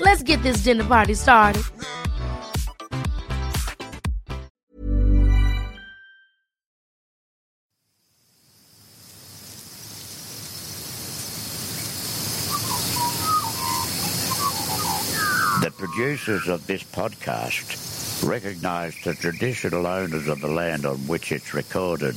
Let's 0.00 0.22
get 0.22 0.42
this 0.42 0.62
dinner 0.62 0.84
party 0.84 1.14
started. 1.14 1.62
The 15.60 15.70
producers 15.76 16.48
of 16.48 16.66
this 16.66 16.82
podcast 16.82 18.26
recognize 18.26 18.94
the 19.04 19.12
traditional 19.12 19.86
owners 19.86 20.28
of 20.28 20.40
the 20.40 20.48
land 20.48 20.86
on 20.86 20.96
which 21.06 21.32
it's 21.32 21.52
recorded. 21.52 22.16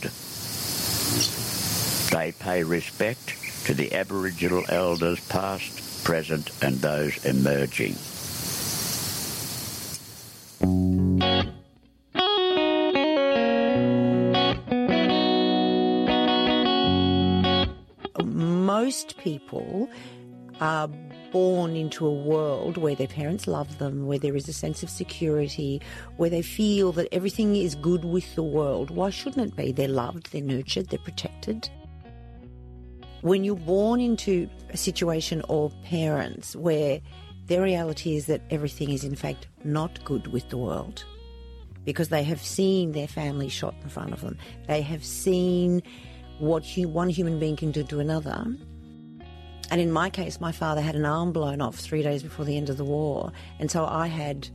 They 2.12 2.32
pay 2.32 2.64
respect 2.64 3.66
to 3.66 3.74
the 3.74 3.94
Aboriginal 3.94 4.64
elders 4.70 5.20
past, 5.28 5.83
present 6.04 6.52
and 6.62 6.76
those 6.80 7.24
emerging. 7.26 7.96
Most 18.26 19.18
people 19.18 19.90
are 20.60 20.90
born 21.32 21.76
into 21.76 22.06
a 22.06 22.14
world 22.14 22.78
where 22.78 22.96
their 22.96 23.08
parents 23.08 23.48
love 23.48 23.80
them, 23.80 24.06
where 24.06 24.20
there 24.20 24.36
is 24.36 24.48
a 24.48 24.54
sense 24.54 24.84
of 24.84 24.90
security, 24.90 25.82
where 26.18 26.30
they 26.30 26.42
feel 26.42 26.92
that 26.92 27.08
everything 27.12 27.56
is 27.56 27.76
good 27.76 28.06
with 28.06 28.36
the 28.36 28.44
world. 28.44 28.92
Why 28.92 29.10
shouldn't 29.10 29.48
it 29.48 29.56
be? 29.56 29.72
They're 29.72 29.88
loved, 29.88 30.32
they're 30.32 30.42
nurtured, 30.42 30.90
they're 30.90 31.00
protected. 31.00 31.70
When 33.24 33.44
you're 33.44 33.56
born 33.56 34.00
into 34.00 34.50
a 34.70 34.78
situation 34.78 35.42
or 35.48 35.72
parents 35.84 36.56
where 36.56 37.00
their 37.48 37.62
reality 37.62 38.16
is 38.16 38.26
that 38.26 38.42
everything 38.50 38.90
is 38.90 39.04
in 39.04 39.16
fact 39.16 39.48
not 39.64 40.04
good 40.04 40.28
with 40.28 40.50
the 40.50 40.58
world, 40.58 41.06
because 41.86 42.10
they 42.10 42.24
have 42.24 42.42
seen 42.42 42.92
their 42.92 43.08
family 43.08 43.48
shot 43.50 43.76
in 43.82 43.90
front 43.90 44.12
of 44.12 44.22
them, 44.22 44.38
they 44.68 44.82
have 44.82 45.04
seen 45.04 45.82
what 46.40 46.66
one 46.78 47.10
human 47.10 47.40
being 47.40 47.56
can 47.56 47.72
do 47.72 47.84
to 47.86 48.00
another 48.00 48.46
and 49.72 49.82
in 49.82 49.92
my 49.92 50.10
case, 50.10 50.40
my 50.40 50.52
father 50.52 50.82
had 50.82 50.96
an 50.96 51.06
arm 51.06 51.32
blown 51.32 51.62
off 51.62 51.76
three 51.76 52.04
days 52.04 52.22
before 52.22 52.46
the 52.46 52.58
end 52.58 52.70
of 52.70 52.78
the 52.78 52.86
war. 52.86 53.32
And 53.60 53.72
so 53.72 53.86
I 53.86 54.06
had 54.06 54.48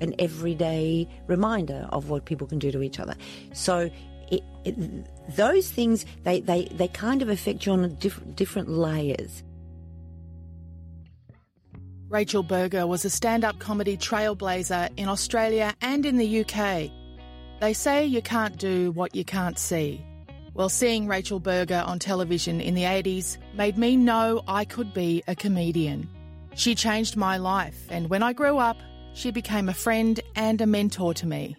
an 0.00 0.14
everyday 0.18 1.08
reminder 1.28 1.88
of 1.92 2.10
what 2.10 2.26
people 2.26 2.46
can 2.46 2.58
do 2.58 2.70
to 2.72 2.82
each 2.82 3.00
other. 3.00 3.14
So 3.54 3.90
it, 4.28 4.42
it, 4.64 5.36
those 5.36 5.70
things, 5.70 6.04
they, 6.24 6.40
they, 6.40 6.64
they 6.72 6.88
kind 6.88 7.22
of 7.22 7.28
affect 7.28 7.66
you 7.66 7.72
on 7.72 7.94
diff- 7.96 8.20
different 8.34 8.68
layers. 8.68 9.42
Rachel 12.08 12.44
Berger 12.44 12.86
was 12.86 13.04
a 13.04 13.10
stand 13.10 13.44
up 13.44 13.58
comedy 13.58 13.96
trailblazer 13.96 14.90
in 14.96 15.08
Australia 15.08 15.74
and 15.80 16.06
in 16.06 16.16
the 16.16 16.40
UK. 16.40 16.90
They 17.60 17.72
say 17.72 18.06
you 18.06 18.22
can't 18.22 18.56
do 18.58 18.92
what 18.92 19.16
you 19.16 19.24
can't 19.24 19.58
see. 19.58 20.04
Well, 20.54 20.68
seeing 20.68 21.06
Rachel 21.06 21.40
Berger 21.40 21.82
on 21.84 21.98
television 21.98 22.60
in 22.60 22.74
the 22.74 22.84
80s 22.84 23.38
made 23.54 23.76
me 23.76 23.96
know 23.96 24.42
I 24.46 24.64
could 24.64 24.94
be 24.94 25.22
a 25.26 25.34
comedian. 25.34 26.08
She 26.54 26.74
changed 26.74 27.16
my 27.16 27.36
life, 27.36 27.86
and 27.90 28.08
when 28.08 28.22
I 28.22 28.32
grew 28.32 28.56
up, 28.56 28.78
she 29.12 29.30
became 29.30 29.68
a 29.68 29.74
friend 29.74 30.18
and 30.34 30.60
a 30.60 30.66
mentor 30.66 31.12
to 31.14 31.26
me. 31.26 31.56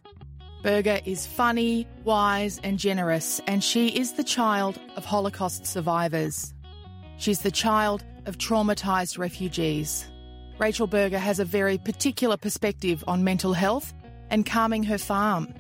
Berger 0.64 1.00
is 1.06 1.26
funny, 1.28 1.88
wise, 2.04 2.60
and 2.64 2.80
generous, 2.80 3.40
and 3.48 3.64
she 3.64 3.90
is 3.90 4.14
the 4.14 4.24
child 4.24 4.80
of 4.96 5.06
Holocaust 5.06 5.66
survivors. 5.66 6.54
She's 7.18 7.42
the 7.42 7.52
child 7.52 8.04
of 8.26 8.38
traumatised 8.38 9.18
refugees. 9.18 10.06
Rachel 10.58 10.88
Berger 10.88 11.20
has 11.20 11.40
a 11.40 11.46
very 11.46 11.78
particular 11.78 12.38
perspective 12.38 13.04
on 13.08 13.24
mental 13.24 13.54
health 13.54 13.94
and 14.30 14.46
calming 14.46 14.84
her 14.84 14.98
farm. 14.98 15.54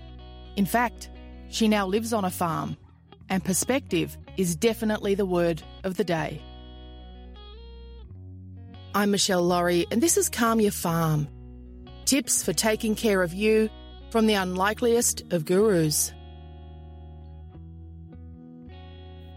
In 0.56 0.66
fact, 0.66 1.09
she 1.50 1.68
now 1.68 1.86
lives 1.86 2.13
on 2.13 2.25
a 2.25 2.31
farm 2.31 2.75
and 3.30 3.44
perspective 3.44 4.18
is 4.38 4.56
definitely 4.56 5.16
the 5.16 5.25
word 5.25 5.62
of 5.84 5.97
the 5.97 6.03
day. 6.03 6.41
I'm 8.96 9.12
Michelle 9.12 9.44
Laurie, 9.44 9.86
and 9.91 10.02
this 10.02 10.18
is 10.18 10.30
Calm 10.30 10.59
Your 10.59 10.72
Farm. 10.72 11.28
Tips 12.06 12.44
for 12.44 12.53
taking 12.53 12.96
care 12.96 13.22
of 13.22 13.34
you 13.34 13.69
from 14.09 14.28
the 14.28 14.34
unlikeliest 14.34 15.22
of 15.31 15.45
gurus. 15.45 16.13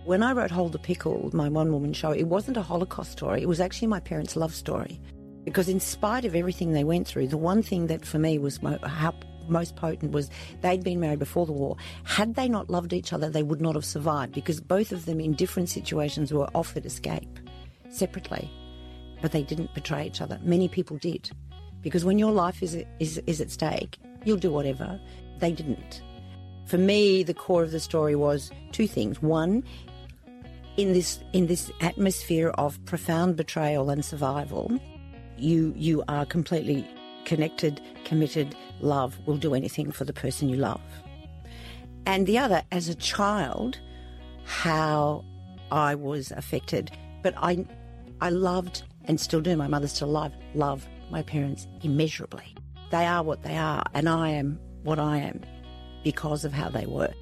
When 0.04 0.22
I 0.22 0.32
wrote 0.32 0.50
Hold 0.50 0.72
the 0.72 0.78
Pickle, 0.78 1.30
my 1.32 1.48
one 1.48 1.72
woman 1.72 1.92
show, 1.92 2.10
it 2.10 2.24
wasn't 2.24 2.56
a 2.56 2.62
Holocaust 2.62 3.12
story, 3.12 3.42
it 3.42 3.48
was 3.48 3.60
actually 3.60 3.88
my 3.88 4.00
parents' 4.00 4.36
love 4.36 4.54
story. 4.54 5.00
Because, 5.44 5.68
in 5.68 5.80
spite 5.80 6.24
of 6.24 6.34
everything 6.34 6.72
they 6.72 6.84
went 6.84 7.06
through, 7.06 7.28
the 7.28 7.38
one 7.38 7.62
thing 7.62 7.86
that 7.86 8.04
for 8.04 8.18
me 8.18 8.38
was 8.38 8.58
how 8.82 9.14
most 9.48 9.74
potent 9.76 10.12
was 10.12 10.30
they'd 10.60 10.84
been 10.84 11.00
married 11.00 11.18
before 11.18 11.46
the 11.46 11.52
war. 11.52 11.76
Had 12.04 12.34
they 12.34 12.48
not 12.48 12.70
loved 12.70 12.92
each 12.92 13.12
other, 13.12 13.28
they 13.28 13.42
would 13.42 13.60
not 13.60 13.74
have 13.74 13.84
survived 13.84 14.32
because 14.32 14.60
both 14.60 14.92
of 14.92 15.06
them 15.06 15.20
in 15.20 15.32
different 15.32 15.68
situations 15.68 16.32
were 16.32 16.48
offered 16.54 16.86
escape 16.86 17.38
separately, 17.90 18.50
but 19.20 19.32
they 19.32 19.42
didn't 19.42 19.74
betray 19.74 20.06
each 20.06 20.20
other. 20.20 20.38
Many 20.42 20.68
people 20.68 20.98
did 20.98 21.30
because 21.82 22.04
when 22.04 22.18
your 22.18 22.32
life 22.32 22.62
is, 22.62 22.76
is, 23.00 23.18
is 23.26 23.40
at 23.40 23.50
stake, 23.50 23.98
you'll 24.24 24.36
do 24.38 24.50
whatever. 24.50 25.00
They 25.38 25.52
didn't. 25.52 26.02
For 26.66 26.78
me, 26.78 27.22
the 27.22 27.34
core 27.34 27.62
of 27.62 27.72
the 27.72 27.80
story 27.80 28.14
was 28.14 28.50
two 28.72 28.86
things. 28.86 29.20
One, 29.20 29.64
in 30.76 30.92
this 30.92 31.20
in 31.32 31.46
this 31.46 31.70
atmosphere 31.80 32.50
of 32.50 32.82
profound 32.84 33.36
betrayal 33.36 33.90
and 33.90 34.04
survival, 34.04 34.78
you 35.36 35.74
you 35.76 36.04
are 36.08 36.24
completely 36.24 36.86
connected, 37.24 37.80
committed 38.04 38.54
love 38.80 39.18
will 39.26 39.36
do 39.36 39.54
anything 39.54 39.92
for 39.92 40.04
the 40.04 40.12
person 40.12 40.48
you 40.48 40.56
love. 40.56 40.80
And 42.06 42.26
the 42.26 42.38
other, 42.38 42.62
as 42.72 42.88
a 42.88 42.94
child, 42.94 43.78
how 44.44 45.24
I 45.70 45.94
was 45.94 46.30
affected. 46.32 46.90
But 47.22 47.34
I, 47.36 47.66
I 48.20 48.30
loved 48.30 48.82
and 49.04 49.20
still 49.20 49.40
do. 49.40 49.56
My 49.56 49.68
mother 49.68 49.88
still 49.88 50.08
love 50.08 50.32
love 50.54 50.88
my 51.10 51.22
parents 51.22 51.66
immeasurably. 51.82 52.54
They 52.90 53.06
are 53.06 53.22
what 53.22 53.42
they 53.42 53.56
are, 53.56 53.84
and 53.94 54.08
I 54.08 54.30
am 54.30 54.58
what 54.82 54.98
I 54.98 55.18
am 55.18 55.40
because 56.02 56.44
of 56.44 56.52
how 56.52 56.68
they 56.68 56.86
were. 56.86 57.12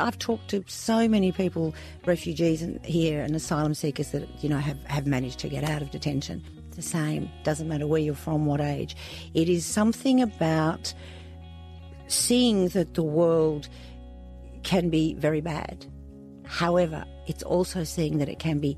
I've 0.00 0.18
talked 0.18 0.48
to 0.48 0.64
so 0.66 1.06
many 1.08 1.30
people, 1.30 1.74
refugees 2.06 2.66
here 2.84 3.22
and 3.22 3.36
asylum 3.36 3.74
seekers 3.74 4.10
that 4.10 4.28
you 4.42 4.48
know 4.48 4.58
have, 4.58 4.82
have 4.84 5.06
managed 5.06 5.38
to 5.40 5.48
get 5.48 5.64
out 5.64 5.82
of 5.82 5.90
detention 5.90 6.42
It's 6.66 6.76
the 6.76 6.82
same. 6.82 7.30
Doesn't 7.44 7.68
matter 7.68 7.86
where 7.86 8.00
you're 8.00 8.14
from, 8.14 8.46
what 8.46 8.60
age. 8.60 8.96
It 9.34 9.48
is 9.48 9.64
something 9.64 10.20
about 10.20 10.92
seeing 12.08 12.68
that 12.68 12.94
the 12.94 13.02
world 13.02 13.68
can 14.64 14.90
be 14.90 15.14
very 15.14 15.40
bad. 15.40 15.86
However, 16.44 17.04
it's 17.26 17.42
also 17.42 17.84
seeing 17.84 18.18
that 18.18 18.28
it 18.28 18.38
can 18.38 18.58
be 18.58 18.76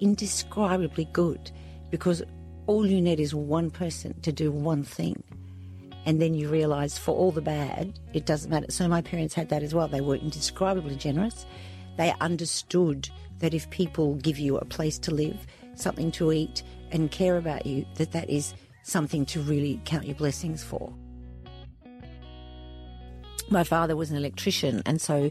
indescribably 0.00 1.08
good 1.12 1.50
because 1.90 2.22
all 2.66 2.86
you 2.86 3.00
need 3.00 3.20
is 3.20 3.34
one 3.34 3.70
person 3.70 4.20
to 4.22 4.32
do 4.32 4.50
one 4.50 4.82
thing. 4.82 5.22
And 6.06 6.22
then 6.22 6.34
you 6.34 6.48
realise 6.48 6.96
for 6.96 7.14
all 7.14 7.32
the 7.32 7.42
bad, 7.42 7.98
it 8.14 8.24
doesn't 8.26 8.48
matter. 8.48 8.70
So 8.70 8.86
my 8.86 9.02
parents 9.02 9.34
had 9.34 9.48
that 9.48 9.62
as 9.64 9.74
well. 9.74 9.88
They 9.88 10.00
were 10.00 10.14
indescribably 10.14 10.94
generous. 10.96 11.44
They 11.96 12.14
understood 12.20 13.10
that 13.40 13.52
if 13.52 13.68
people 13.70 14.14
give 14.14 14.38
you 14.38 14.56
a 14.56 14.64
place 14.64 14.98
to 15.00 15.10
live, 15.10 15.46
something 15.74 16.12
to 16.12 16.32
eat, 16.32 16.62
and 16.92 17.10
care 17.10 17.36
about 17.36 17.66
you, 17.66 17.84
that 17.96 18.12
that 18.12 18.30
is 18.30 18.54
something 18.84 19.26
to 19.26 19.40
really 19.40 19.80
count 19.84 20.06
your 20.06 20.14
blessings 20.14 20.62
for. 20.62 20.94
My 23.50 23.64
father 23.64 23.96
was 23.96 24.10
an 24.10 24.16
electrician, 24.16 24.82
and 24.86 25.00
so 25.00 25.30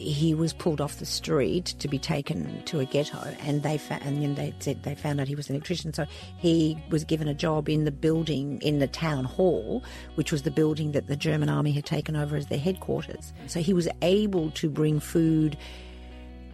he 0.00 0.34
was 0.34 0.52
pulled 0.52 0.80
off 0.80 0.96
the 0.96 1.06
street 1.06 1.66
to 1.78 1.86
be 1.86 1.98
taken 1.98 2.62
to 2.64 2.80
a 2.80 2.86
ghetto, 2.86 3.18
and 3.40 3.62
they 3.62 3.76
fa- 3.76 4.00
and 4.02 4.36
they 4.36 4.54
said 4.58 4.82
they 4.82 4.94
found 4.94 5.20
out 5.20 5.28
he 5.28 5.34
was 5.34 5.48
an 5.50 5.56
electrician. 5.56 5.92
So 5.92 6.06
he 6.38 6.82
was 6.90 7.04
given 7.04 7.28
a 7.28 7.34
job 7.34 7.68
in 7.68 7.84
the 7.84 7.90
building 7.90 8.60
in 8.62 8.78
the 8.78 8.88
town 8.88 9.24
hall, 9.24 9.84
which 10.14 10.32
was 10.32 10.42
the 10.42 10.50
building 10.50 10.92
that 10.92 11.06
the 11.06 11.16
German 11.16 11.50
army 11.50 11.72
had 11.72 11.84
taken 11.84 12.16
over 12.16 12.36
as 12.36 12.46
their 12.46 12.58
headquarters. 12.58 13.32
So 13.46 13.60
he 13.60 13.74
was 13.74 13.88
able 14.00 14.50
to 14.52 14.70
bring 14.70 15.00
food 15.00 15.56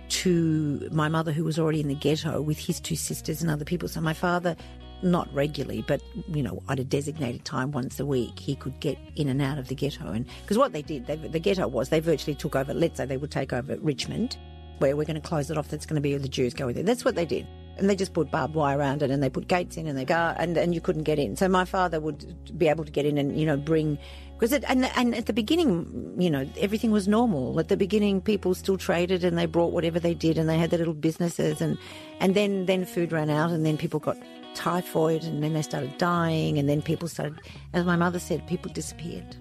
to 0.09 0.89
my 0.93 1.09
mother, 1.09 1.33
who 1.33 1.45
was 1.45 1.59
already 1.59 1.81
in 1.81 1.89
the 1.89 1.95
ghetto, 1.95 2.41
with 2.41 2.59
his 2.59 2.81
two 2.81 2.97
sisters 2.97 3.43
and 3.43 3.51
other 3.51 3.65
people. 3.65 3.89
So 3.89 4.01
my 4.01 4.13
father 4.13 4.57
not 5.03 5.33
regularly, 5.33 5.85
but 5.87 6.01
you 6.29 6.43
know, 6.43 6.63
at 6.69 6.79
a 6.79 6.85
designated 6.85 7.45
time 7.45 7.73
once 7.73 8.01
a 8.01 8.07
week, 8.07 8.39
he 8.39 8.55
could 8.57 8.79
get 8.81 8.99
in 9.17 9.29
and 9.29 9.43
out 9.43 9.59
of 9.59 9.69
the 9.69 9.75
ghetto. 9.75 10.09
And 10.09 10.27
because 10.43 10.59
what 10.59 10.73
they 10.73 10.83
did, 10.83 11.07
they, 11.07 11.17
the 11.17 11.39
ghetto 11.39 11.67
was 11.69 11.89
they 11.89 12.01
virtually 12.01 12.35
took 12.35 12.57
over. 12.57 12.73
Let's 12.73 12.97
say 12.97 13.07
they 13.07 13.17
would 13.17 13.31
take 13.31 13.53
over 13.53 13.77
Richmond, 13.77 14.37
where 14.79 14.97
we're 14.97 15.05
going 15.05 15.21
to 15.21 15.27
close 15.27 15.51
it 15.51 15.59
off. 15.59 15.69
That's 15.69 15.87
going 15.87 15.97
to 15.97 16.01
be 16.01 16.17
the 16.17 16.29
Jews 16.29 16.55
going 16.55 16.75
there. 16.75 16.85
That's 16.85 17.05
what 17.05 17.15
they 17.15 17.27
did. 17.27 17.47
And 17.79 17.91
they 17.91 17.97
just 17.97 18.15
put 18.15 18.31
barbed 18.31 18.55
wire 18.55 18.79
around 18.79 19.03
it, 19.03 19.11
and 19.11 19.23
they 19.23 19.29
put 19.29 19.49
gates 19.49 19.77
in, 19.77 19.87
and 19.87 19.99
they 19.99 20.07
go, 20.07 20.35
and, 20.39 20.57
and 20.57 20.75
you 20.75 20.81
couldn't 20.81 21.03
get 21.03 21.19
in. 21.19 21.37
So 21.37 21.47
my 21.47 21.67
father 21.67 22.01
would 22.01 22.59
be 22.59 22.69
able 22.69 22.87
to 22.87 22.91
get 22.91 23.05
in 23.05 23.19
and 23.19 23.39
you 23.39 23.45
know 23.45 23.59
bring 23.59 23.99
because 24.39 24.53
it, 24.53 24.65
and 24.67 24.85
and 24.97 25.15
at 25.15 25.27
the 25.27 25.33
beginning, 25.33 26.15
you 26.19 26.31
know, 26.31 26.47
everything 26.59 26.91
was 26.91 27.09
normal. 27.09 27.59
At 27.59 27.69
the 27.69 27.77
beginning, 27.77 28.21
people 28.21 28.55
still 28.55 28.77
traded 28.77 29.25
and 29.25 29.37
they 29.37 29.47
brought 29.47 29.73
whatever 29.73 29.99
they 29.99 30.15
did, 30.15 30.37
and 30.39 30.49
they 30.49 30.59
had 30.59 30.71
their 30.71 30.79
little 30.79 30.95
businesses, 30.95 31.61
and 31.61 31.79
and 32.21 32.35
then 32.35 32.67
then 32.67 32.85
food 32.85 33.13
ran 33.13 33.31
out, 33.31 33.51
and 33.51 33.65
then 33.65 33.79
people 33.79 34.01
got 34.01 34.17
typhoid, 34.57 35.23
and 35.23 35.43
then 35.43 35.53
they 35.53 35.63
started 35.63 35.97
dying, 35.99 36.59
and 36.59 36.69
then 36.69 36.83
people 36.83 37.07
started, 37.07 37.39
as 37.73 37.85
my 37.85 37.95
mother 37.95 38.19
said, 38.19 38.47
people 38.49 38.73
disappeared. 38.73 39.37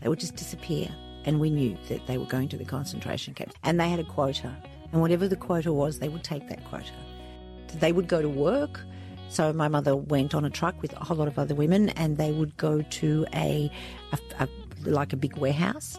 They 0.00 0.08
would 0.08 0.20
just 0.20 0.36
disappear, 0.36 0.88
and 1.24 1.40
we 1.40 1.50
knew 1.50 1.76
that 1.88 2.06
they 2.06 2.16
were 2.16 2.24
going 2.24 2.48
to 2.50 2.56
the 2.56 2.64
concentration 2.64 3.34
camps, 3.34 3.54
and 3.64 3.78
they 3.78 3.90
had 3.90 4.00
a 4.00 4.04
quota, 4.04 4.56
and 4.92 5.00
whatever 5.02 5.28
the 5.28 5.36
quota 5.36 5.72
was, 5.72 5.98
they 5.98 6.08
would 6.08 6.24
take 6.24 6.48
that 6.48 6.64
quota. 6.64 6.92
They 7.74 7.92
would 7.92 8.08
go 8.08 8.22
to 8.22 8.28
work. 8.28 8.80
So 9.28 9.52
my 9.52 9.66
mother 9.66 9.96
went 9.96 10.34
on 10.34 10.44
a 10.44 10.50
truck 10.50 10.80
with 10.80 10.92
a 10.92 11.04
whole 11.04 11.16
lot 11.16 11.26
of 11.26 11.36
other 11.38 11.54
women, 11.54 11.88
and 11.90 12.16
they 12.16 12.30
would 12.30 12.56
go 12.56 12.82
to 12.82 13.26
a, 13.34 13.70
a, 14.12 14.44
a 14.44 14.48
like 14.88 15.12
a 15.12 15.16
big 15.16 15.36
warehouse, 15.36 15.98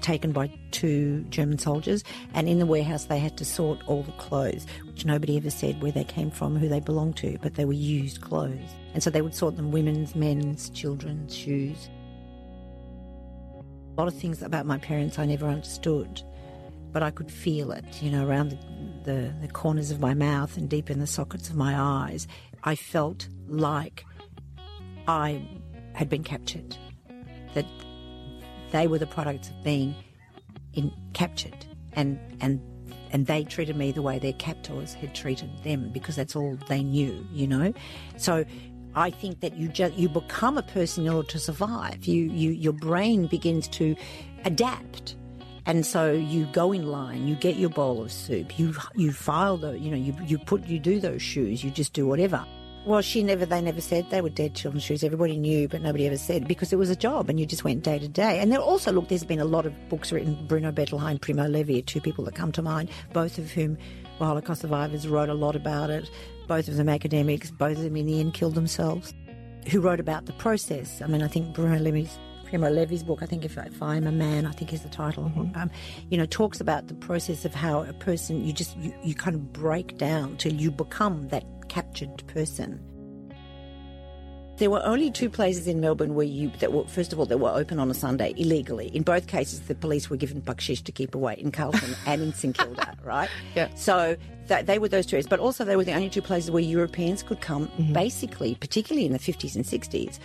taken 0.00 0.32
by 0.32 0.50
two 0.70 1.24
German 1.30 1.58
soldiers. 1.58 2.04
And 2.34 2.48
in 2.48 2.58
the 2.58 2.66
warehouse, 2.66 3.04
they 3.04 3.18
had 3.18 3.36
to 3.38 3.44
sort 3.44 3.80
all 3.86 4.02
the 4.02 4.12
clothes, 4.12 4.66
which 4.86 5.04
nobody 5.04 5.36
ever 5.36 5.50
said 5.50 5.82
where 5.82 5.92
they 5.92 6.04
came 6.04 6.30
from, 6.30 6.56
who 6.56 6.68
they 6.68 6.80
belonged 6.80 7.16
to, 7.18 7.38
but 7.42 7.54
they 7.54 7.64
were 7.64 7.72
used 7.72 8.20
clothes. 8.20 8.70
And 8.94 9.02
so 9.02 9.10
they 9.10 9.22
would 9.22 9.34
sort 9.34 9.56
them 9.56 9.72
women's, 9.72 10.14
men's, 10.14 10.70
children's 10.70 11.34
shoes. 11.34 11.88
A 13.96 14.00
lot 14.00 14.08
of 14.08 14.14
things 14.14 14.42
about 14.42 14.66
my 14.66 14.78
parents 14.78 15.18
I 15.18 15.26
never 15.26 15.46
understood, 15.46 16.22
but 16.92 17.02
I 17.02 17.10
could 17.10 17.30
feel 17.30 17.72
it, 17.72 17.84
you 18.02 18.10
know, 18.10 18.26
around 18.26 18.50
the, 18.50 19.12
the, 19.12 19.34
the 19.42 19.48
corners 19.48 19.90
of 19.90 20.00
my 20.00 20.14
mouth 20.14 20.56
and 20.56 20.68
deep 20.68 20.90
in 20.90 20.98
the 20.98 21.06
sockets 21.06 21.50
of 21.50 21.56
my 21.56 21.78
eyes. 21.78 22.26
I 22.64 22.74
felt 22.74 23.28
like 23.48 24.04
I 25.06 25.46
had 25.94 26.08
been 26.08 26.22
captured, 26.22 26.76
that 27.54 27.66
they 28.72 28.86
were 28.86 28.98
the 28.98 29.06
products 29.06 29.48
of 29.48 29.62
being 29.62 29.94
in, 30.74 30.92
captured, 31.12 31.66
and 31.92 32.18
and 32.40 32.60
and 33.12 33.26
they 33.26 33.44
treated 33.44 33.76
me 33.76 33.92
the 33.92 34.02
way 34.02 34.18
their 34.18 34.32
captors 34.34 34.94
had 34.94 35.14
treated 35.14 35.50
them 35.62 35.90
because 35.92 36.16
that's 36.16 36.34
all 36.34 36.58
they 36.68 36.82
knew, 36.82 37.26
you 37.30 37.46
know. 37.46 37.72
So 38.16 38.44
I 38.94 39.10
think 39.10 39.40
that 39.40 39.56
you 39.56 39.68
just 39.68 39.94
you 39.94 40.08
become 40.08 40.58
a 40.58 40.62
person 40.62 41.06
in 41.06 41.12
order 41.12 41.28
to 41.28 41.38
survive. 41.38 42.04
You 42.04 42.24
you 42.24 42.50
your 42.50 42.72
brain 42.72 43.26
begins 43.26 43.68
to 43.68 43.94
adapt. 44.44 45.16
And 45.64 45.86
so 45.86 46.10
you 46.10 46.46
go 46.46 46.72
in 46.72 46.88
line, 46.88 47.28
you 47.28 47.36
get 47.36 47.54
your 47.54 47.70
bowl 47.70 48.02
of 48.02 48.10
soup, 48.10 48.58
you 48.58 48.74
you 48.96 49.12
file 49.12 49.56
the, 49.56 49.78
you 49.78 49.90
know, 49.90 49.96
you 49.96 50.14
you 50.26 50.38
put 50.38 50.66
you 50.66 50.80
do 50.80 50.98
those 50.98 51.22
shoes, 51.22 51.62
you 51.62 51.70
just 51.70 51.92
do 51.92 52.06
whatever. 52.06 52.44
Well, 52.84 53.00
she 53.00 53.22
never, 53.22 53.46
they 53.46 53.60
never 53.60 53.80
said 53.80 54.10
they 54.10 54.20
were 54.20 54.28
dead 54.28 54.56
children's 54.56 54.82
shoes. 54.82 55.04
Everybody 55.04 55.36
knew, 55.36 55.68
but 55.68 55.82
nobody 55.82 56.04
ever 56.08 56.16
said 56.16 56.48
because 56.48 56.72
it 56.72 56.76
was 56.76 56.90
a 56.90 56.96
job 56.96 57.30
and 57.30 57.38
you 57.38 57.46
just 57.46 57.62
went 57.62 57.84
day 57.84 58.00
to 58.00 58.08
day. 58.08 58.40
And 58.40 58.50
there 58.50 58.58
also, 58.58 58.90
look, 58.90 59.06
there's 59.06 59.22
been 59.22 59.38
a 59.38 59.44
lot 59.44 59.66
of 59.66 59.88
books 59.88 60.10
written. 60.10 60.36
Bruno 60.48 60.72
Bettelheim, 60.72 61.20
Primo 61.20 61.46
Levi 61.46 61.78
are 61.78 61.82
two 61.82 62.00
people 62.00 62.24
that 62.24 62.34
come 62.34 62.50
to 62.50 62.60
mind, 62.60 62.90
both 63.12 63.38
of 63.38 63.52
whom 63.52 63.78
were 64.18 64.26
Holocaust 64.26 64.62
survivors, 64.62 65.06
wrote 65.06 65.28
a 65.28 65.34
lot 65.34 65.54
about 65.54 65.90
it. 65.90 66.10
Both 66.48 66.66
of 66.66 66.74
them 66.74 66.88
academics, 66.88 67.52
both 67.52 67.76
of 67.76 67.84
them 67.84 67.96
in 67.96 68.06
the 68.06 68.18
end 68.18 68.34
killed 68.34 68.56
themselves. 68.56 69.14
Who 69.70 69.80
wrote 69.80 70.00
about 70.00 70.26
the 70.26 70.32
process? 70.32 71.00
I 71.00 71.06
mean, 71.06 71.22
I 71.22 71.28
think 71.28 71.54
Bruno 71.54 71.78
Levi's 71.78 72.18
Primo 72.52 72.68
Levi's 72.68 73.02
book, 73.02 73.22
I 73.22 73.26
think 73.26 73.46
if, 73.46 73.56
if 73.56 73.82
I 73.82 73.96
am 73.96 74.06
a 74.06 74.12
man, 74.12 74.44
I 74.44 74.52
think 74.52 74.74
is 74.74 74.82
the 74.82 74.90
title. 74.90 75.24
Mm-hmm. 75.24 75.58
Um, 75.58 75.70
you 76.10 76.18
know, 76.18 76.26
talks 76.26 76.60
about 76.60 76.88
the 76.88 76.94
process 76.94 77.46
of 77.46 77.54
how 77.54 77.82
a 77.84 77.94
person 77.94 78.44
you 78.44 78.52
just 78.52 78.76
you, 78.76 78.92
you 79.02 79.14
kind 79.14 79.34
of 79.34 79.54
break 79.54 79.96
down 79.96 80.36
till 80.36 80.52
you 80.52 80.70
become 80.70 81.28
that 81.28 81.46
captured 81.70 82.22
person. 82.26 82.78
There 84.58 84.68
were 84.68 84.84
only 84.84 85.10
two 85.10 85.30
places 85.30 85.66
in 85.66 85.80
Melbourne 85.80 86.14
where 86.14 86.26
you 86.26 86.50
that 86.58 86.74
were 86.74 86.86
first 86.88 87.14
of 87.14 87.18
all 87.18 87.24
that 87.24 87.38
were 87.38 87.48
open 87.48 87.78
on 87.78 87.90
a 87.90 87.94
Sunday 87.94 88.34
illegally. 88.36 88.88
In 88.88 89.02
both 89.02 89.28
cases, 89.28 89.60
the 89.60 89.74
police 89.74 90.10
were 90.10 90.18
given 90.18 90.42
baksheesh 90.42 90.84
to 90.84 90.92
keep 90.92 91.14
away 91.14 91.36
in 91.38 91.52
Carlton 91.52 91.96
and 92.06 92.20
in 92.20 92.34
St 92.34 92.54
Kilda, 92.54 92.98
right? 93.02 93.30
Yeah. 93.54 93.74
So 93.76 94.14
that, 94.48 94.66
they 94.66 94.78
were 94.78 94.88
those 94.88 95.06
two 95.06 95.16
areas, 95.16 95.26
but 95.26 95.40
also 95.40 95.64
they 95.64 95.76
were 95.76 95.84
the 95.84 95.94
only 95.94 96.10
two 96.10 96.20
places 96.20 96.50
where 96.50 96.62
Europeans 96.62 97.22
could 97.22 97.40
come, 97.40 97.68
mm-hmm. 97.68 97.94
basically, 97.94 98.56
particularly 98.56 99.06
in 99.06 99.12
the 99.12 99.18
fifties 99.18 99.56
and 99.56 99.66
sixties, 99.66 100.20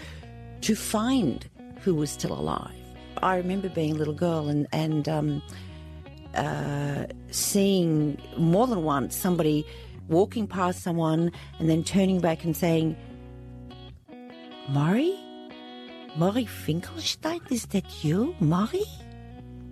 to 0.60 0.76
find 0.76 1.48
who 1.88 1.96
was 1.96 2.10
still 2.10 2.34
alive. 2.34 2.76
I 3.24 3.38
remember 3.38 3.70
being 3.70 3.94
a 3.94 3.96
little 3.96 4.14
girl 4.14 4.50
and 4.50 4.68
and 4.74 5.08
um, 5.08 5.42
uh, 6.36 7.06
seeing 7.32 8.22
more 8.36 8.68
than 8.68 8.84
once 8.84 9.16
somebody 9.16 9.66
walking 10.10 10.48
past 10.48 10.84
someone 10.84 11.32
and 11.60 11.70
then 11.70 11.86
turning 11.86 12.20
back 12.20 12.44
and 12.44 12.58
saying, 12.58 12.98
Murray? 14.68 15.18
Murray 16.18 16.46
Finkelstein? 16.46 17.40
Is 17.50 17.68
that 17.68 18.04
you, 18.04 18.36
Murray? 18.42 18.84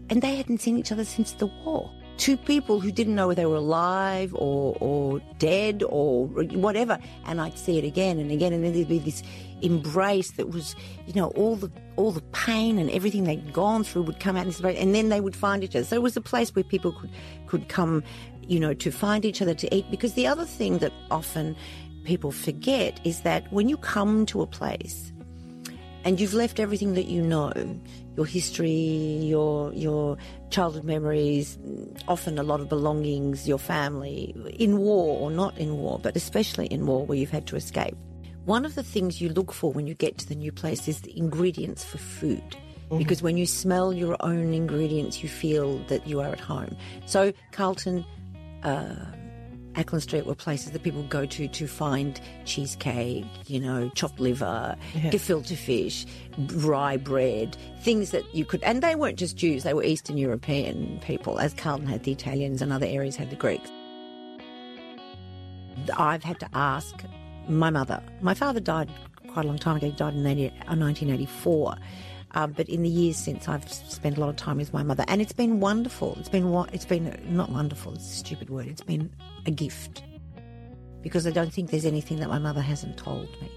And 0.09 0.21
they 0.21 0.37
hadn't 0.37 0.61
seen 0.61 0.77
each 0.77 0.93
other 0.93 1.03
since 1.03 1.33
the 1.33 1.47
war. 1.47 1.91
Two 2.17 2.37
people 2.37 2.79
who 2.79 2.91
didn't 2.91 3.15
know 3.15 3.27
whether 3.27 3.41
they 3.41 3.45
were 3.45 3.55
alive 3.55 4.33
or, 4.35 4.77
or 4.79 5.21
dead 5.37 5.83
or 5.87 6.27
whatever. 6.27 6.97
And 7.25 7.41
I'd 7.41 7.57
see 7.57 7.77
it 7.77 7.83
again 7.83 8.19
and 8.19 8.31
again, 8.31 8.53
and 8.53 8.63
then 8.63 8.73
there'd 8.73 8.87
be 8.87 8.99
this 8.99 9.21
embrace 9.61 10.31
that 10.31 10.49
was, 10.49 10.75
you 11.07 11.13
know, 11.13 11.27
all 11.29 11.55
the 11.55 11.71
all 11.95 12.11
the 12.11 12.21
pain 12.33 12.77
and 12.77 12.89
everything 12.91 13.23
they'd 13.23 13.53
gone 13.53 13.83
through 13.83 14.03
would 14.03 14.19
come 14.19 14.35
out 14.35 14.41
in 14.41 14.47
this 14.47 14.61
place, 14.61 14.77
and 14.79 14.93
then 14.93 15.09
they 15.09 15.21
would 15.21 15.35
find 15.35 15.63
each 15.63 15.75
other. 15.75 15.85
So 15.85 15.95
it 15.95 16.01
was 16.01 16.17
a 16.17 16.21
place 16.21 16.53
where 16.55 16.63
people 16.63 16.91
could 16.91 17.11
could 17.47 17.67
come, 17.69 18.03
you 18.47 18.59
know, 18.59 18.73
to 18.73 18.91
find 18.91 19.25
each 19.25 19.41
other 19.41 19.53
to 19.53 19.75
eat. 19.75 19.89
Because 19.91 20.13
the 20.13 20.27
other 20.27 20.45
thing 20.45 20.79
that 20.79 20.93
often 21.11 21.55
people 22.03 22.31
forget 22.31 22.99
is 23.03 23.21
that 23.21 23.51
when 23.51 23.67
you 23.67 23.77
come 23.77 24.25
to 24.27 24.41
a 24.41 24.47
place 24.47 25.11
and 26.05 26.21
you've 26.21 26.35
left 26.35 26.59
everything 26.59 26.93
that 26.93 27.07
you 27.07 27.21
know, 27.21 27.51
your 28.15 28.27
history, 28.27 28.69
your 28.69 29.73
your 29.73 30.17
childhood 30.51 30.83
memories, 30.83 31.57
often 32.07 32.37
a 32.37 32.43
lot 32.43 32.61
of 32.61 32.69
belongings, 32.69 33.47
your 33.47 33.57
family, 33.57 34.33
in 34.59 34.77
war 34.77 35.19
or 35.19 35.31
not 35.31 35.57
in 35.57 35.77
war, 35.77 35.99
but 36.01 36.15
especially 36.15 36.67
in 36.67 36.85
war 36.85 37.05
where 37.05 37.17
you've 37.17 37.31
had 37.31 37.47
to 37.47 37.55
escape. 37.55 37.95
One 38.45 38.63
of 38.63 38.75
the 38.75 38.83
things 38.83 39.19
you 39.19 39.29
look 39.29 39.51
for 39.51 39.73
when 39.73 39.87
you 39.87 39.95
get 39.95 40.19
to 40.19 40.27
the 40.29 40.35
new 40.35 40.51
place 40.51 40.87
is 40.87 41.01
the 41.01 41.17
ingredients 41.17 41.83
for 41.83 41.97
food. 41.97 42.43
Mm-hmm. 42.51 42.99
Because 42.99 43.23
when 43.23 43.35
you 43.35 43.47
smell 43.47 43.91
your 43.91 44.15
own 44.19 44.53
ingredients, 44.53 45.23
you 45.23 45.29
feel 45.29 45.79
that 45.87 46.05
you 46.05 46.21
are 46.21 46.27
at 46.27 46.39
home. 46.39 46.77
So, 47.07 47.33
Carlton, 47.51 48.05
uh, 48.61 48.93
Acland 49.75 50.01
Street 50.01 50.25
were 50.25 50.35
places 50.35 50.71
that 50.71 50.83
people 50.83 51.03
go 51.03 51.25
to 51.25 51.47
to 51.47 51.67
find 51.67 52.19
cheesecake, 52.45 53.25
you 53.47 53.59
know, 53.59 53.89
chopped 53.89 54.19
liver, 54.19 54.75
yeah. 54.93 55.11
gefilte 55.11 55.55
fish, 55.55 56.05
rye 56.37 56.97
bread, 56.97 57.57
things 57.81 58.11
that 58.11 58.23
you 58.33 58.45
could. 58.45 58.63
And 58.63 58.81
they 58.81 58.95
weren't 58.95 59.17
just 59.17 59.37
Jews; 59.37 59.63
they 59.63 59.73
were 59.73 59.83
Eastern 59.83 60.17
European 60.17 60.99
people, 61.01 61.39
as 61.39 61.53
Carlton 61.53 61.87
had 61.87 62.03
the 62.03 62.11
Italians 62.11 62.61
and 62.61 62.71
other 62.71 62.85
areas 62.85 63.15
had 63.15 63.29
the 63.29 63.35
Greeks. 63.35 63.69
I've 65.97 66.23
had 66.23 66.39
to 66.39 66.49
ask 66.53 67.03
my 67.47 67.69
mother. 67.69 68.01
My 68.21 68.33
father 68.33 68.59
died 68.59 68.89
quite 69.27 69.45
a 69.45 69.47
long 69.47 69.57
time 69.57 69.77
ago. 69.77 69.87
He 69.87 69.91
died 69.91 70.13
in 70.13 70.23
1984. 70.23 71.71
Uh, 71.71 71.75
Um, 72.35 72.51
but 72.51 72.67
in 72.67 72.83
the 72.83 72.89
years 72.89 73.17
since, 73.17 73.47
I've 73.47 73.71
spent 73.71 74.17
a 74.17 74.19
lot 74.19 74.29
of 74.29 74.35
time 74.35 74.57
with 74.57 74.73
my 74.73 74.83
mother, 74.83 75.05
and 75.07 75.21
it's 75.21 75.33
been 75.33 75.59
wonderful. 75.59 76.15
It's 76.19 76.29
been 76.29 76.51
what? 76.51 76.73
it's 76.73 76.85
been 76.85 77.17
not 77.29 77.49
wonderful. 77.49 77.93
It's 77.93 78.03
a 78.03 78.15
stupid 78.17 78.49
word. 78.49 78.67
It's 78.67 78.81
been 78.81 79.09
a 79.45 79.51
gift 79.51 80.03
because 81.01 81.25
I 81.25 81.31
don't 81.31 81.53
think 81.53 81.71
there's 81.71 81.85
anything 81.85 82.19
that 82.19 82.29
my 82.29 82.39
mother 82.39 82.61
hasn't 82.61 82.97
told 82.97 83.29
me, 83.41 83.49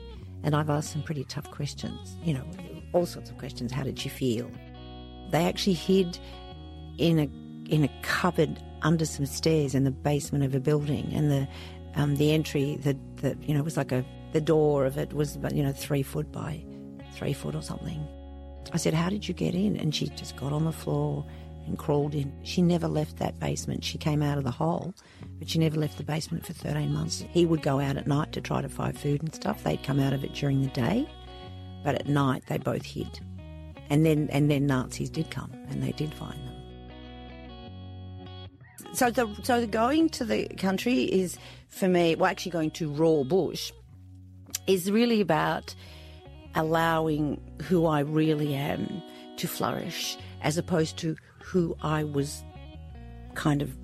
and 0.44 0.54
I've 0.54 0.70
asked 0.70 0.92
some 0.92 1.02
pretty 1.02 1.24
tough 1.24 1.50
questions. 1.50 2.16
You 2.22 2.34
know, 2.34 2.44
all 2.92 3.04
sorts 3.04 3.30
of 3.30 3.38
questions. 3.38 3.72
How 3.72 3.82
did 3.82 3.98
she 3.98 4.08
feel? 4.08 4.50
They 5.30 5.44
actually 5.44 5.74
hid 5.74 6.18
in 6.98 7.18
a 7.18 7.28
in 7.68 7.84
a 7.84 7.90
cupboard 8.02 8.62
under 8.82 9.04
some 9.04 9.26
stairs 9.26 9.74
in 9.74 9.84
the 9.84 9.90
basement 9.90 10.44
of 10.44 10.54
a 10.54 10.60
building, 10.60 11.12
and 11.12 11.30
the 11.30 11.48
um, 11.96 12.14
the 12.14 12.32
entry 12.32 12.76
that, 12.84 12.96
that 13.18 13.42
you 13.42 13.54
know 13.54 13.62
was 13.62 13.76
like 13.76 13.90
a 13.90 14.04
the 14.32 14.40
door 14.40 14.84
of 14.84 14.98
it 14.98 15.12
was 15.12 15.36
about, 15.36 15.54
you 15.54 15.62
know, 15.62 15.72
three 15.72 16.02
foot 16.02 16.30
by 16.30 16.62
three 17.14 17.32
foot 17.32 17.54
or 17.54 17.62
something. 17.62 18.06
I 18.72 18.76
said, 18.76 18.94
How 18.94 19.08
did 19.08 19.28
you 19.28 19.34
get 19.34 19.54
in? 19.54 19.76
And 19.76 19.94
she 19.94 20.08
just 20.08 20.36
got 20.36 20.52
on 20.52 20.64
the 20.64 20.72
floor 20.72 21.24
and 21.66 21.78
crawled 21.78 22.14
in. 22.14 22.32
She 22.42 22.62
never 22.62 22.88
left 22.88 23.18
that 23.18 23.38
basement. 23.38 23.84
She 23.84 23.98
came 23.98 24.22
out 24.22 24.38
of 24.38 24.44
the 24.44 24.50
hole, 24.50 24.94
but 25.38 25.48
she 25.48 25.58
never 25.58 25.78
left 25.78 25.98
the 25.98 26.04
basement 26.04 26.46
for 26.46 26.52
13 26.52 26.92
months. 26.92 27.24
He 27.30 27.46
would 27.46 27.62
go 27.62 27.78
out 27.78 27.96
at 27.96 28.06
night 28.06 28.32
to 28.32 28.40
try 28.40 28.62
to 28.62 28.68
find 28.68 28.98
food 28.98 29.22
and 29.22 29.34
stuff. 29.34 29.62
They'd 29.62 29.82
come 29.82 30.00
out 30.00 30.12
of 30.12 30.24
it 30.24 30.34
during 30.34 30.62
the 30.62 30.68
day, 30.68 31.08
but 31.84 31.94
at 31.94 32.08
night 32.08 32.44
they 32.48 32.58
both 32.58 32.84
hid. 32.84 33.20
And 33.90 34.04
then 34.04 34.28
and 34.30 34.50
then 34.50 34.66
Nazis 34.66 35.08
did 35.08 35.30
come 35.30 35.52
and 35.70 35.82
they 35.82 35.92
did 35.92 36.12
find 36.12 36.34
them. 36.34 36.54
So 38.92 39.10
the 39.10 39.28
so 39.42 39.60
the 39.60 39.66
going 39.66 40.08
to 40.10 40.24
the 40.24 40.48
country 40.56 41.04
is 41.04 41.38
for 41.68 41.88
me, 41.88 42.14
well 42.14 42.30
actually 42.30 42.52
going 42.52 42.70
to 42.72 42.90
raw 42.90 43.22
bush 43.22 43.72
is 44.66 44.90
really 44.90 45.20
about 45.20 45.74
allowing 46.54 47.40
who 47.62 47.86
I 47.86 48.00
really 48.00 48.54
am 48.54 49.02
to 49.36 49.46
flourish 49.48 50.16
as 50.42 50.58
opposed 50.58 50.96
to 50.98 51.16
who 51.42 51.76
I 51.82 52.04
was 52.04 52.44
kind 53.34 53.62
of 53.62 53.76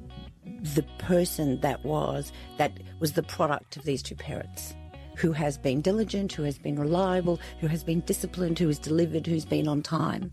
the 0.75 0.85
person 0.99 1.61
that 1.61 1.85
was 1.85 2.33
that 2.59 2.73
was 3.01 3.13
the 3.13 3.23
product 3.23 3.77
of 3.77 3.85
these 3.85 4.03
two 4.03 4.15
parents 4.15 4.75
who 5.17 5.33
has 5.33 5.57
been 5.57 5.81
diligent, 5.81 6.33
who 6.33 6.43
has 6.43 6.59
been 6.59 6.79
reliable, 6.79 7.41
who 7.61 7.69
has 7.69 7.85
been 7.85 8.01
disciplined, 8.01 8.59
who 8.59 8.67
has 8.67 8.79
delivered, 8.79 9.27
who's 9.27 9.45
been 9.45 9.69
on 9.69 9.81
time, 9.83 10.33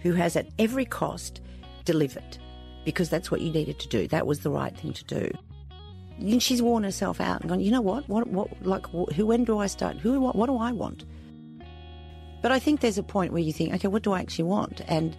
who 0.00 0.12
has 0.12 0.34
at 0.34 0.48
every 0.58 0.84
cost 0.84 1.40
delivered 1.84 2.38
because 2.84 3.08
that's 3.08 3.30
what 3.30 3.40
you 3.40 3.50
needed 3.50 3.78
to 3.80 3.88
do. 3.88 4.08
That 4.08 4.26
was 4.26 4.40
the 4.40 4.50
right 4.50 4.76
thing 4.76 4.92
to 4.92 5.04
do. 5.04 5.30
And 6.18 6.42
she's 6.42 6.62
worn 6.62 6.84
herself 6.84 7.20
out 7.20 7.40
and 7.40 7.50
gone, 7.50 7.60
you 7.60 7.70
know 7.70 7.80
what? 7.80 8.08
What, 8.08 8.28
what, 8.28 8.64
like, 8.64 8.86
who, 8.86 9.26
when 9.26 9.44
do 9.44 9.58
I 9.58 9.66
start? 9.66 9.96
Who, 9.98 10.20
what, 10.20 10.36
what 10.36 10.46
do 10.46 10.56
I 10.56 10.70
want? 10.72 11.04
But 12.44 12.52
I 12.52 12.58
think 12.58 12.80
there's 12.80 12.98
a 12.98 13.02
point 13.02 13.32
where 13.32 13.40
you 13.40 13.54
think, 13.54 13.72
okay, 13.72 13.88
what 13.88 14.02
do 14.02 14.12
I 14.12 14.20
actually 14.20 14.44
want? 14.44 14.82
And 14.86 15.16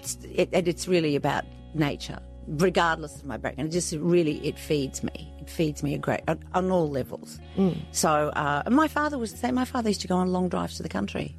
it's, 0.00 0.18
it, 0.34 0.48
and 0.52 0.66
it's 0.66 0.88
really 0.88 1.14
about 1.14 1.44
nature, 1.74 2.18
regardless 2.48 3.14
of 3.14 3.24
my 3.24 3.36
background. 3.36 3.68
It 3.68 3.72
just 3.72 3.92
really, 3.92 4.44
it 4.44 4.58
feeds 4.58 5.04
me. 5.04 5.32
It 5.40 5.48
feeds 5.48 5.84
me 5.84 5.94
a 5.94 5.98
great, 5.98 6.22
on, 6.26 6.42
on 6.54 6.72
all 6.72 6.90
levels. 6.90 7.38
Mm. 7.56 7.76
So, 7.92 8.30
uh, 8.30 8.64
and 8.66 8.74
my 8.74 8.88
father 8.88 9.16
was 9.16 9.30
the 9.30 9.38
same. 9.38 9.54
My 9.54 9.64
father 9.64 9.88
used 9.90 10.00
to 10.00 10.08
go 10.08 10.16
on 10.16 10.32
long 10.32 10.48
drives 10.48 10.76
to 10.78 10.82
the 10.82 10.88
country. 10.88 11.36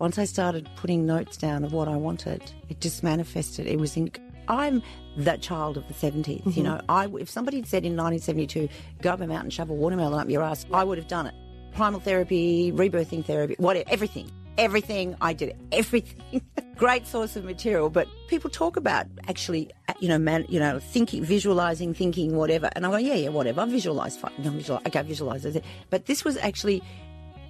Once 0.00 0.18
I 0.18 0.24
started 0.24 0.68
putting 0.74 1.06
notes 1.06 1.36
down 1.36 1.62
of 1.62 1.72
what 1.72 1.86
I 1.86 1.94
wanted, 1.94 2.42
it 2.68 2.80
just 2.80 3.04
manifested. 3.04 3.68
It 3.68 3.78
was 3.78 3.96
in, 3.96 4.10
I'm 4.48 4.82
that 5.16 5.42
child 5.42 5.76
of 5.76 5.86
the 5.86 5.94
70s. 5.94 6.40
Mm-hmm. 6.40 6.50
You 6.50 6.62
know, 6.64 6.80
I, 6.88 7.06
if 7.20 7.30
somebody 7.30 7.58
had 7.58 7.68
said 7.68 7.84
in 7.84 7.92
1972, 7.92 8.68
go 9.00 9.12
up 9.12 9.20
a 9.20 9.28
mountain, 9.28 9.50
shove 9.50 9.70
a 9.70 9.74
watermelon 9.74 10.18
up 10.18 10.28
your 10.28 10.42
ass, 10.42 10.66
I 10.72 10.82
would 10.82 10.98
have 10.98 11.06
done 11.06 11.28
it. 11.28 11.34
Primal 11.74 12.00
therapy, 12.00 12.72
rebirthing 12.72 13.24
therapy, 13.24 13.54
whatever, 13.58 13.88
everything. 13.90 14.30
Everything, 14.56 15.16
I 15.20 15.34
did. 15.34 15.56
Everything. 15.70 16.42
Great 16.76 17.06
source 17.06 17.36
of 17.36 17.44
material, 17.44 17.90
but 17.90 18.08
people 18.28 18.50
talk 18.50 18.76
about 18.76 19.06
actually, 19.28 19.70
you 20.00 20.08
know, 20.08 20.18
man, 20.18 20.46
you 20.48 20.58
know, 20.58 20.80
thinking, 20.80 21.24
visualizing, 21.24 21.94
thinking, 21.94 22.34
whatever. 22.36 22.68
And 22.74 22.84
I 22.84 22.90
go, 22.90 22.96
yeah, 22.96 23.14
yeah, 23.14 23.28
whatever. 23.28 23.66
Visualize, 23.66 24.16
fine. 24.16 24.32
No, 24.38 24.50
visualize, 24.50 24.86
okay, 24.86 25.02
visualize 25.02 25.44
it. 25.44 25.64
But 25.90 26.06
this 26.06 26.24
was 26.24 26.36
actually 26.38 26.82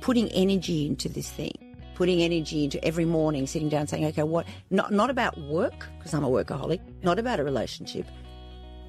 putting 0.01 0.29
energy 0.29 0.87
into 0.87 1.09
this 1.09 1.31
thing 1.31 1.53
putting 1.99 2.23
energy 2.23 2.63
into 2.63 2.83
every 2.85 3.05
morning, 3.05 3.45
sitting 3.45 3.69
down 3.69 3.85
saying, 3.89 4.05
okay, 4.05 4.23
what, 4.23 4.47
not, 4.71 4.93
not 4.93 5.11
about 5.11 5.37
work, 5.37 5.89
because 5.99 6.15
I'm 6.15 6.23
a 6.23 6.29
workaholic, 6.29 6.79
not 7.03 7.19
about 7.19 7.41
a 7.41 7.45
relationship, 7.45 8.07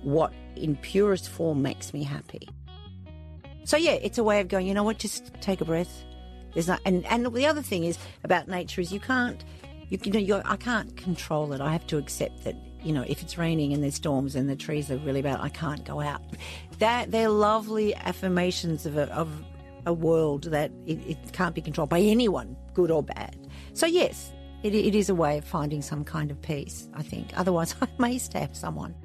what 0.04 0.32
in 0.56 0.76
purest 0.76 1.28
form 1.28 1.64
makes 1.64 1.92
me 1.92 2.04
happy. 2.04 2.48
So 3.64 3.78
yeah, 3.78 3.92
it's 3.92 4.18
a 4.18 4.24
way 4.24 4.40
of 4.40 4.48
going, 4.48 4.68
you 4.68 4.74
know 4.74 4.84
what, 4.84 4.98
just 4.98 5.34
take 5.42 5.62
a 5.62 5.66
breath. 5.66 6.04
There's 6.54 6.68
not, 6.68 6.82
and, 6.86 7.06
and 7.06 7.26
the 7.28 7.46
other 7.46 7.62
thing 7.62 7.84
is 7.84 7.98
about 8.24 8.48
nature 8.48 8.82
is 8.82 8.92
you 8.92 9.00
can't, 9.00 9.44
you, 9.90 10.00
you 10.04 10.12
know, 10.12 10.20
you're, 10.20 10.42
I 10.46 10.56
can't 10.56 10.96
control 10.98 11.54
it. 11.54 11.62
I 11.62 11.72
have 11.72 11.86
to 11.88 11.98
accept 11.98 12.44
that, 12.44 12.56
you 12.84 12.92
know, 12.92 13.04
if 13.08 13.22
it's 13.22 13.38
raining 13.38 13.74
and 13.74 13.84
there's 13.84 13.96
storms 13.96 14.36
and 14.36 14.50
the 14.50 14.56
trees 14.56 14.90
are 14.90 14.98
really 14.98 15.22
bad, 15.22 15.40
I 15.42 15.50
can't 15.50 15.84
go 15.86 16.00
out. 16.00 16.22
That 16.80 17.12
they're 17.12 17.30
lovely 17.30 17.96
affirmations 17.96 18.86
of 18.86 18.98
a, 18.98 19.12
of 19.14 19.30
a 19.86 19.94
world 19.94 20.44
that 20.46 20.72
it, 20.86 21.00
it 21.08 21.34
can't 21.34 21.54
be 21.54 21.62
controlled 21.62 21.90
by 21.90 22.00
anyone, 22.00 22.56
good 22.74 22.92
or 22.92 23.04
bad. 23.04 23.36
So, 23.74 23.86
yes, 23.86 24.32
it, 24.64 24.74
it 24.74 24.96
is 24.96 25.10
a 25.10 25.16
way 25.16 25.38
of 25.38 25.46
finding 25.46 25.82
some 25.82 26.04
kind 26.04 26.32
of 26.32 26.42
peace, 26.42 26.90
I 26.94 27.04
think. 27.04 27.32
Otherwise, 27.36 27.76
I 27.82 27.88
may 27.98 28.18
stab 28.18 28.56
someone. 28.56 28.96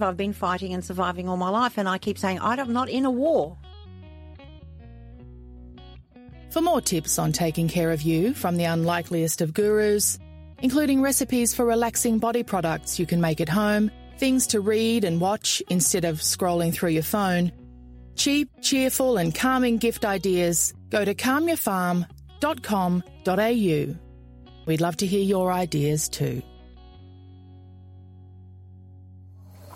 I've 0.00 0.16
been 0.16 0.32
fighting 0.32 0.74
and 0.74 0.84
surviving 0.84 1.28
all 1.28 1.36
my 1.36 1.48
life, 1.48 1.78
and 1.78 1.88
I 1.88 1.98
keep 1.98 2.18
saying, 2.18 2.40
I'm 2.40 2.72
not 2.72 2.88
in 2.88 3.04
a 3.04 3.10
war. 3.10 3.56
For 6.50 6.60
more 6.60 6.80
tips 6.80 7.18
on 7.18 7.32
taking 7.32 7.68
care 7.68 7.92
of 7.92 8.02
you 8.02 8.32
from 8.32 8.56
the 8.56 8.64
unlikeliest 8.64 9.40
of 9.40 9.52
gurus, 9.52 10.18
including 10.62 11.02
recipes 11.02 11.54
for 11.54 11.66
relaxing 11.66 12.18
body 12.18 12.42
products 12.42 12.98
you 12.98 13.06
can 13.06 13.20
make 13.20 13.40
at 13.40 13.48
home, 13.48 13.90
things 14.18 14.46
to 14.48 14.60
read 14.60 15.04
and 15.04 15.20
watch 15.20 15.62
instead 15.68 16.04
of 16.04 16.20
scrolling 16.20 16.72
through 16.72 16.90
your 16.90 17.02
phone, 17.02 17.52
cheap, 18.14 18.48
cheerful, 18.62 19.18
and 19.18 19.34
calming 19.34 19.76
gift 19.76 20.04
ideas, 20.04 20.72
go 20.88 21.04
to 21.04 21.14
calmyourfarm.com.au. 21.14 23.96
We'd 24.66 24.80
love 24.80 24.96
to 24.96 25.06
hear 25.06 25.22
your 25.22 25.52
ideas 25.52 26.08
too. 26.08 26.42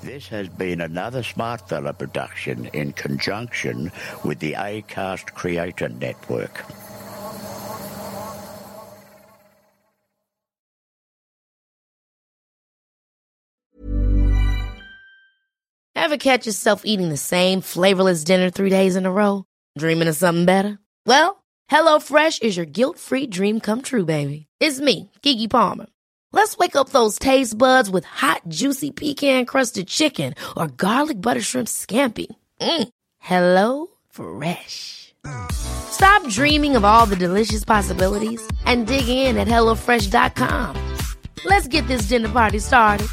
This 0.02 0.28
has 0.28 0.48
been 0.48 0.80
another 0.80 1.22
Smart 1.22 1.68
Fella 1.68 1.92
production 1.92 2.66
in 2.72 2.92
conjunction 2.92 3.92
with 4.24 4.38
the 4.38 4.54
ACAST 4.54 5.34
Creator 5.34 5.90
Network. 5.90 6.64
Ever 15.94 16.16
catch 16.16 16.46
yourself 16.46 16.82
eating 16.84 17.10
the 17.10 17.16
same 17.16 17.60
flavorless 17.60 18.24
dinner 18.24 18.48
three 18.50 18.70
days 18.70 18.96
in 18.96 19.04
a 19.04 19.12
row? 19.12 19.44
Dreaming 19.78 20.08
of 20.08 20.16
something 20.16 20.46
better? 20.46 20.78
Well, 21.06 21.44
HelloFresh 21.70 22.42
is 22.42 22.56
your 22.56 22.66
guilt 22.66 22.98
free 22.98 23.26
dream 23.26 23.60
come 23.60 23.82
true, 23.82 24.06
baby. 24.06 24.46
It's 24.60 24.80
me, 24.80 25.10
Keke 25.22 25.48
Palmer. 25.48 25.86
Let's 26.32 26.56
wake 26.58 26.76
up 26.76 26.90
those 26.90 27.18
taste 27.18 27.58
buds 27.58 27.90
with 27.90 28.04
hot, 28.04 28.42
juicy 28.48 28.92
pecan 28.92 29.46
crusted 29.46 29.88
chicken 29.88 30.34
or 30.56 30.68
garlic 30.68 31.20
butter 31.20 31.40
shrimp 31.40 31.68
scampi. 31.68 32.26
Mm. 32.60 32.88
Hello 33.18 33.88
Fresh. 34.10 35.14
Stop 35.52 36.26
dreaming 36.28 36.76
of 36.76 36.84
all 36.84 37.04
the 37.04 37.16
delicious 37.16 37.64
possibilities 37.64 38.40
and 38.64 38.86
dig 38.86 39.08
in 39.08 39.36
at 39.36 39.48
HelloFresh.com. 39.48 40.96
Let's 41.44 41.68
get 41.68 41.86
this 41.88 42.02
dinner 42.02 42.28
party 42.28 42.58
started. 42.58 43.08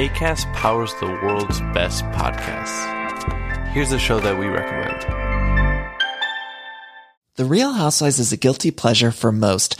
ACAST 0.00 0.52
powers 0.54 0.94
the 0.94 1.06
world's 1.06 1.60
best 1.74 2.04
podcasts. 2.06 3.68
Here's 3.68 3.92
a 3.92 3.98
show 3.98 4.18
that 4.20 4.38
we 4.38 4.46
recommend. 4.46 5.19
The 7.40 7.46
Real 7.46 7.72
Housewives 7.72 8.18
is 8.18 8.34
a 8.34 8.36
guilty 8.36 8.70
pleasure 8.70 9.10
for 9.10 9.32
most, 9.32 9.79